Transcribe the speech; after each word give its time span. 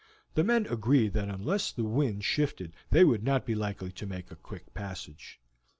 The 0.33 0.43
men 0.43 0.65
agreed 0.65 1.13
that 1.13 1.29
unless 1.29 1.71
the 1.71 1.83
wind 1.85 2.23
shifted 2.25 2.73
they 2.89 3.03
would 3.03 3.21
not 3.23 3.45
be 3.45 3.53
likely 3.53 3.91
to 3.91 4.07
make 4.07 4.31
a 4.31 4.35
quick 4.35 4.73
passage. 4.73 5.39